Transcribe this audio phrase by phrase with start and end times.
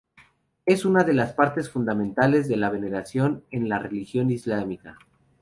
[0.65, 4.97] Es una de las partes fundamentales de la veneración en la religión islámica.